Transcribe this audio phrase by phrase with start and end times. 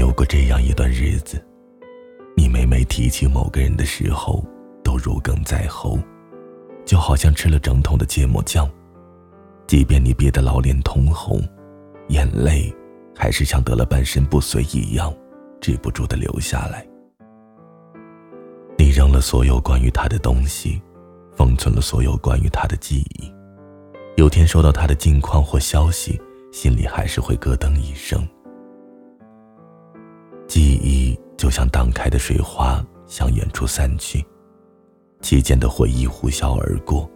[0.00, 1.38] 有过这样一段日子？
[2.34, 4.42] 你每每提起某个人的时候，
[4.82, 5.98] 都如鲠在喉，
[6.86, 8.66] 就好像吃了整桶的芥末酱。
[9.66, 11.38] 即便你憋得老脸通红，
[12.08, 12.74] 眼泪
[13.14, 15.14] 还是像得了半身不遂一样，
[15.60, 16.82] 止不住的流下来。
[18.78, 20.80] 你扔了所有关于他的东西，
[21.36, 23.30] 封存了所有关于他的记忆。
[24.16, 26.18] 有天收到他的近况或消息，
[26.50, 28.26] 心里还是会咯噔一声。
[30.50, 34.20] 记忆就像荡开的水花，向远处散去，
[35.22, 37.08] 期间的回忆呼啸而过。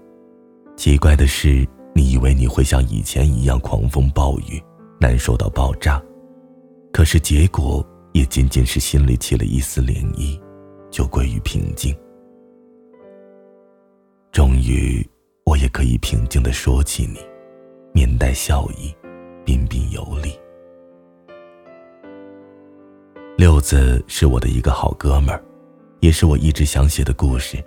[0.76, 1.66] 奇怪的是，
[1.96, 4.62] 你以为你会像以前一样狂风暴雨，
[5.00, 6.00] 难受到爆炸，
[6.92, 10.40] 可是结果也仅仅是心里起了一丝涟漪，
[10.88, 11.92] 就归于平静。
[14.30, 15.04] 终于，
[15.44, 17.18] 我也可以平静地说起你，
[17.92, 18.94] 面带笑意，
[19.44, 20.38] 彬彬有礼。
[23.36, 25.42] 六子是我的一个好哥们儿，
[25.98, 27.62] 也是我一直想写的故事，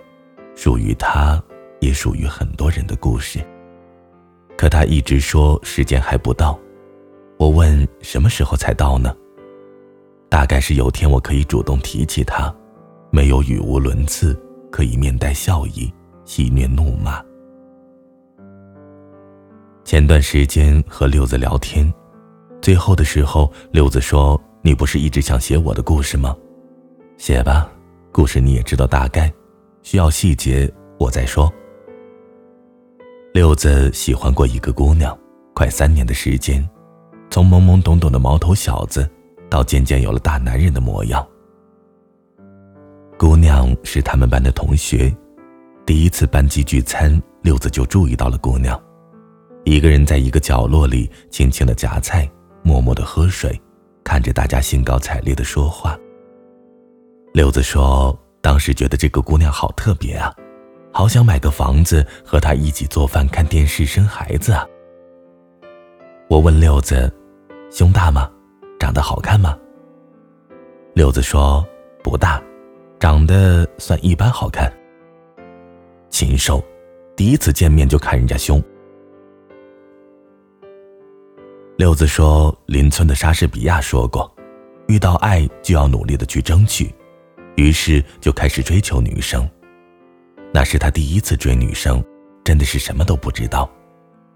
[0.56, 1.40] 属于他，
[1.80, 3.38] 也属于很多人的故事。
[4.56, 6.58] 可他一直说时间还不到，
[7.36, 9.14] 我问什么时候才到呢？
[10.30, 12.52] 大概是有天我可以主动提起他，
[13.10, 14.34] 没有语无伦次，
[14.72, 15.92] 可以面带笑意，
[16.24, 17.22] 戏谑怒骂。
[19.84, 21.92] 前段时间和六子聊天，
[22.62, 24.40] 最后的时候，六子说。
[24.68, 26.36] 你不是一直想写我的故事吗？
[27.16, 27.72] 写吧，
[28.12, 29.32] 故事你也知道大概，
[29.82, 31.50] 需要细节我再说。
[33.32, 35.18] 六子喜欢过一个姑娘，
[35.54, 36.62] 快三年的时间，
[37.30, 39.08] 从懵懵懂懂的毛头小子，
[39.48, 41.26] 到渐渐有了大男人的模样。
[43.16, 45.10] 姑娘是他们班的同学，
[45.86, 48.78] 第一次班级聚餐，六子就注意到了姑娘，
[49.64, 52.30] 一个人在一个角落里轻轻的夹菜，
[52.62, 53.58] 默默的喝水。
[54.08, 55.94] 看着大家兴高采烈的说话，
[57.34, 60.34] 六子说：“当时觉得这个姑娘好特别啊，
[60.90, 64.66] 好想买个房子和她一起做饭、看电视、生孩子啊。”
[66.26, 67.14] 我问六子
[67.70, 68.30] ：“胸大吗？
[68.80, 69.54] 长得好看吗？”
[70.96, 71.62] 六子说
[72.02, 72.42] ：“不大，
[72.98, 74.72] 长得算一般好看。”
[76.08, 76.64] 禽兽，
[77.14, 78.58] 第一次见面就看人家胸。
[81.78, 84.28] 六子说：“邻村的莎士比亚说过，
[84.88, 86.92] 遇到爱就要努力的去争取，
[87.54, 89.48] 于是就开始追求女生。
[90.52, 92.04] 那是他第一次追女生，
[92.42, 93.70] 真的是什么都不知道。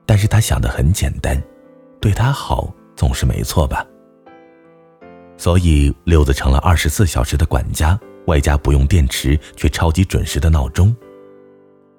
[0.06, 1.42] 但是他想的很简单，
[2.00, 3.84] 对她好总是没错吧。
[5.36, 10.94] 所以六子成了二十四小时的管家，外加不用电池却超级准时的闹钟。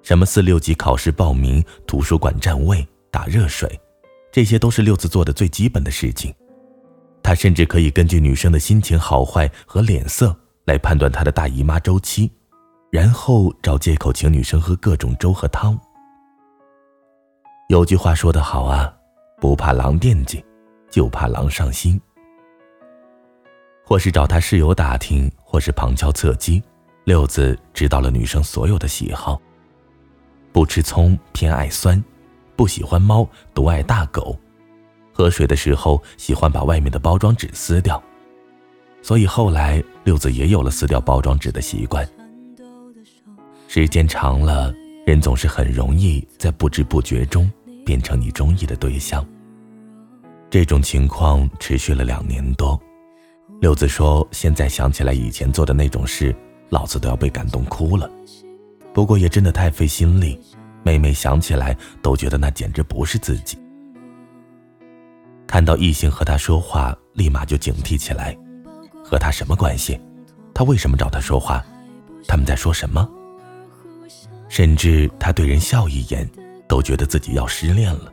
[0.02, 3.78] 什么四六级考试报名、图书馆占位、打热水。”
[4.34, 6.34] 这些都是六子做的最基本的事情，
[7.22, 12.28] 他甚至可以根据女生的心情好坏和脸色来判断她的大姨妈周期，
[12.90, 15.78] 然后找借口请女生喝各种粥和汤。
[17.68, 18.92] 有句话说得好啊，
[19.40, 20.44] 不怕狼惦记，
[20.90, 22.00] 就怕狼上心。
[23.84, 26.60] 或是找他室友打听，或是旁敲侧击，
[27.04, 29.40] 六子知道了女生所有的喜好：
[30.50, 32.02] 不吃葱，偏爱酸。
[32.56, 34.38] 不喜欢猫，独爱大狗。
[35.12, 38.02] 喝水的时候喜欢把外面的包装纸撕掉，
[39.00, 42.08] 所以后来六子也有了撕掉包装纸的习惯。
[43.68, 44.74] 时间长了，
[45.06, 47.50] 人总是很容易在不知不觉中
[47.84, 49.24] 变成你中意的对象。
[50.50, 52.80] 这种情况持续了两年多。
[53.60, 56.34] 六子说：“现在想起来以前做的那种事，
[56.70, 58.10] 老子都要被感动哭了。
[58.92, 60.40] 不过也真的太费心力。”
[60.84, 63.58] 每每想起来，都觉得那简直不是自己。
[65.46, 68.36] 看到异性和他说话，立马就警惕起来，
[69.02, 69.98] 和他什么关系？
[70.52, 71.64] 他为什么找他说话？
[72.28, 73.08] 他们在说什么？
[74.50, 76.28] 甚至他对人笑一眼，
[76.68, 78.12] 都觉得自己要失恋了。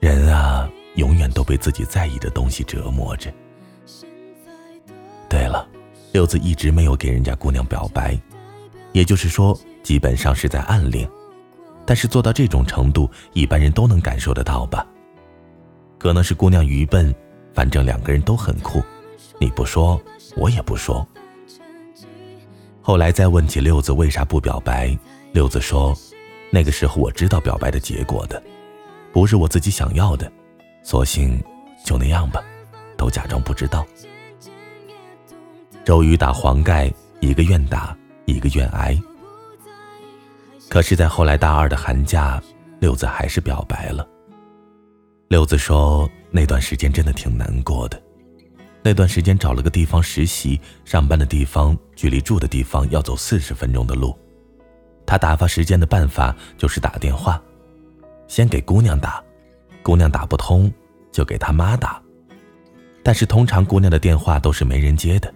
[0.00, 3.30] 人啊，永远都被自己在意的东西折磨着。
[5.28, 5.68] 对了，
[6.12, 8.18] 六子一直没有给人家姑娘表白，
[8.92, 9.54] 也就是说。
[9.82, 11.08] 基本上是在暗恋，
[11.90, 14.86] 但是做到这种程度，一般人都能感受得到吧？
[15.98, 17.12] 可能是姑娘愚笨，
[17.52, 18.80] 反正两个人都很酷，
[19.40, 20.00] 你不说，
[20.36, 21.04] 我也不说。
[22.80, 24.96] 后来再问起六子为啥不表白，
[25.32, 25.92] 六子说，
[26.52, 28.40] 那个时候我知道表白的结果的，
[29.12, 30.30] 不是我自己想要的，
[30.84, 31.42] 索性
[31.84, 32.40] 就那样吧，
[32.96, 33.84] 都假装不知道。
[35.84, 36.88] 周瑜打黄盖，
[37.18, 38.96] 一个愿打，一个愿挨。
[40.70, 42.40] 可是，在后来大二的寒假，
[42.78, 44.06] 六子还是表白了。
[45.26, 48.00] 六子说，那段时间真的挺难过的，
[48.80, 54.16] 那段时间找了个地方实习，上班的地方距离住的地方要走四十分钟的路。
[55.04, 57.42] 他打发时间的办法就是打电话，
[58.28, 59.20] 先给姑娘打，
[59.82, 60.72] 姑娘打不通
[61.10, 62.00] 就给他妈打。
[63.02, 65.34] 但是通常姑娘的电话都是没人接的，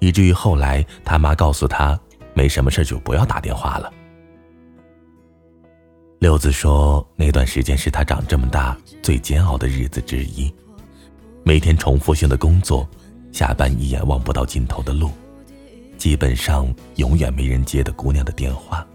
[0.00, 1.98] 以至于后来他妈告诉他，
[2.34, 3.90] 没什么事就不要打电话了。
[6.20, 10.54] 六子说，那段时间是他长这么大最煎熬的日子之一。
[11.42, 12.86] 每天重复性的工作，
[13.32, 15.10] 下班一眼望不到尽头的路，
[15.96, 18.86] 基本上永远没人接的姑娘的电话。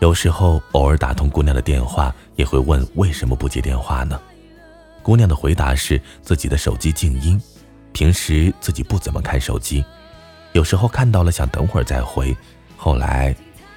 [0.00, 4.20] 有时候偶尔打通姑娘的电话，也会问为什么不接电话呢？
[5.00, 7.40] 姑娘的回答是自己的手机静音，
[7.92, 9.84] 平时自己不怎么看手机，
[10.54, 12.36] 有时候看到了想等会儿再回，
[12.76, 13.32] 后来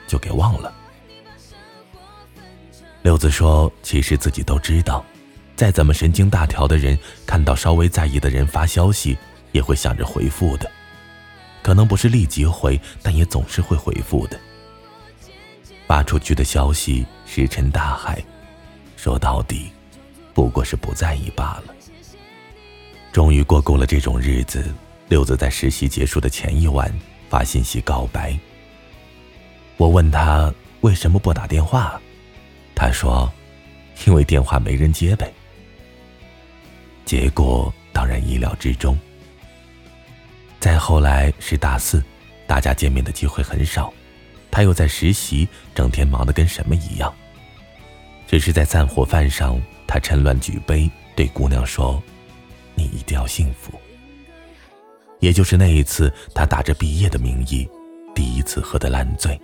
[0.07, 0.73] 就给忘了。
[3.03, 5.03] 六子说：“其实自己都知道。”
[5.55, 9.15] 再怎么神经大条的人，看到稍微在意的人发消息，
[9.51, 10.69] 也会想着回复的。
[11.61, 14.39] 可能不是立即回，但也总是会回复的。
[15.85, 18.23] 发出去的消息石沉大海，
[18.97, 19.71] 说到底，
[20.33, 21.75] 不过是不在意罢了。
[23.11, 24.73] 终于过够了这种日子，
[25.09, 26.91] 六子在实习结束的前一晚
[27.29, 28.35] 发信息告白。
[29.77, 32.01] 我问他为什么不打电话，
[32.81, 33.31] 他说，
[34.07, 35.31] 因为电话没人接呗。
[37.05, 38.97] 结果当然意料之中。
[40.59, 42.03] 再后来是大四，
[42.47, 43.93] 大家见面的机会很少，
[44.49, 47.13] 他又在实习，整天忙得跟什么一样。
[48.27, 52.01] 只是在散伙饭上，他趁乱举杯，对姑娘说
[52.73, 53.79] ：“你一定要幸福。”
[55.21, 57.69] 也就是那一次，他打着毕业的名义，
[58.15, 59.39] 第一次喝得烂醉。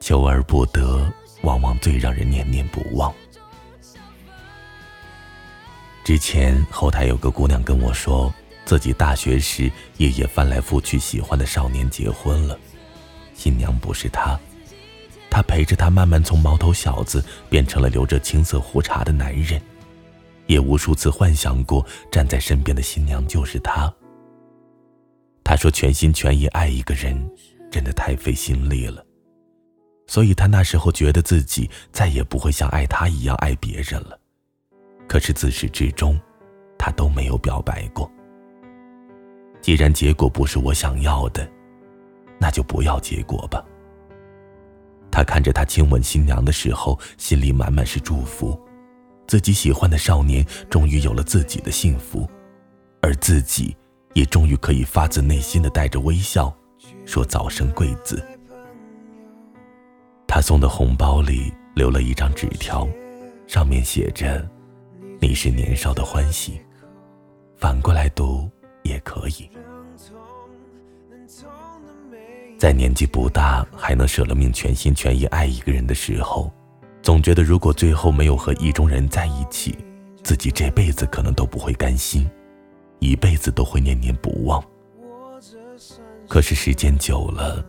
[0.00, 1.08] 求而不得，
[1.42, 3.14] 往往最让人念念不忘。
[6.04, 8.32] 之前后台有个姑娘跟我说，
[8.64, 12.58] 自己大学时夜夜翻来覆去喜欢的少年结婚了，
[13.34, 14.38] 新娘不是他，
[15.30, 19.60] 他陪着他慢慢从毛头小子变成了留着青色胡茬的男人，
[20.46, 23.92] 也无数次幻想过站在身边的新娘就是他。
[25.44, 27.30] 他说全心全意爱一个人，
[27.70, 29.04] 真的太费心力了，
[30.06, 34.18] 所以他那时候觉得自己再也不会像爱他一样爱别人了。
[35.08, 36.18] 可是自始至终，
[36.78, 38.10] 他都没有表白过。
[39.60, 41.48] 既然结果不是我想要的，
[42.38, 43.64] 那就不要结果吧。
[45.10, 48.60] 他看着他亲吻新娘的时候，心里满满是祝福，
[49.26, 52.28] 自己喜欢的少年终于有了自己的幸福，
[53.00, 53.76] 而自己
[54.12, 56.54] 也终于可以发自内心的带着微笑，
[57.04, 58.22] 说早生贵子。
[60.36, 62.86] 他送的红包里留了一张纸条，
[63.46, 64.46] 上面写着。
[65.18, 66.60] 你是年少的欢喜，
[67.56, 68.46] 反过来读
[68.82, 69.48] 也可以。
[72.58, 76.52] 在年纪不大还能舍了命全心全意爱一个人的时候，
[77.00, 79.74] 总觉得如果最后没有和意中人在一起，
[80.22, 82.28] 自己这辈子可能都不会甘心，
[82.98, 84.62] 一辈子都会念念不忘。
[86.28, 87.64] 可是时间久了，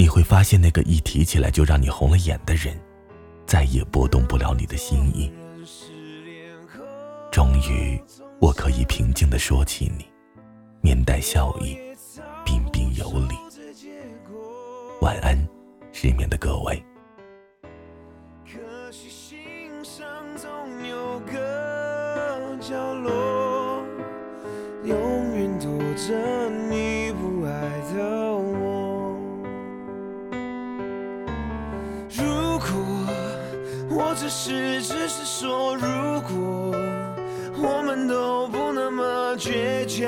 [0.00, 2.78] 你会发现那个一提起来就让你红了眼的人，
[3.44, 5.28] 再也拨动不了你的心意。
[7.32, 8.00] 终于，
[8.40, 10.06] 我可以平静地说起你，
[10.80, 11.76] 面带笑意，
[12.44, 13.34] 彬彬有礼。
[15.00, 15.36] 晚安，
[15.90, 16.80] 失眠的各位。
[18.44, 19.38] 可惜心
[19.82, 20.48] 上总
[20.86, 23.10] 有个角落，
[34.28, 36.76] 只是只是说如果。
[37.60, 40.06] 我们都不那么倔强，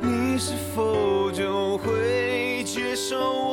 [0.00, 3.43] 你是否就会接受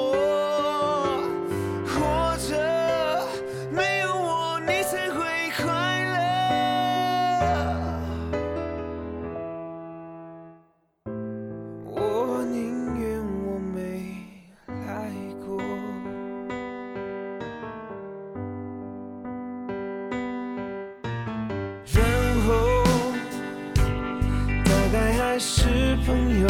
[25.44, 26.48] 是朋友，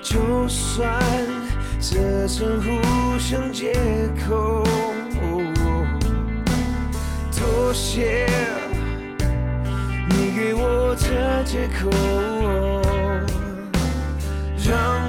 [0.00, 0.96] 就算
[1.80, 3.72] 这成互相借
[4.24, 4.62] 口，
[7.32, 8.28] 妥协，
[10.08, 11.90] 你给我的借口，
[14.64, 14.99] 让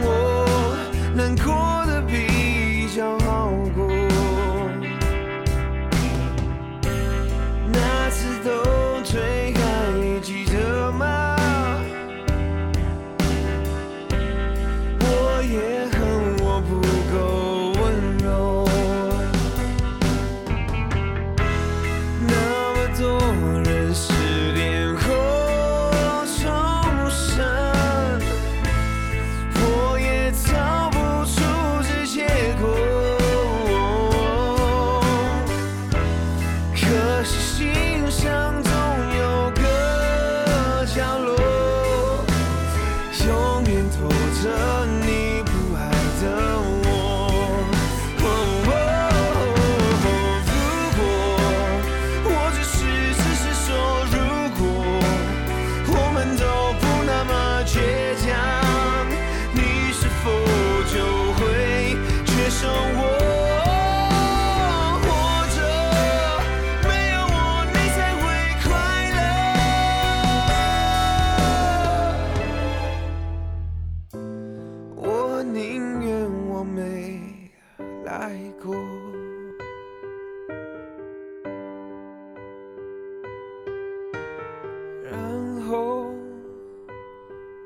[85.72, 86.12] 后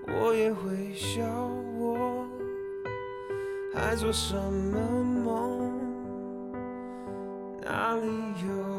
[0.07, 1.23] 我也会笑，
[1.79, 2.23] 我
[3.73, 5.73] 还做什么梦？
[7.63, 8.05] 哪里
[8.47, 8.74] 有？